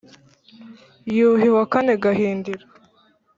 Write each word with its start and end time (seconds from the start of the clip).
yuhi 1.15 1.47
wa 1.55 1.63
kane 1.71 1.93
gahindiro 2.03 2.65